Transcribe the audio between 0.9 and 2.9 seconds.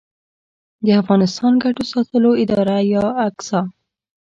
افغانستان ګټو ساتلو اداره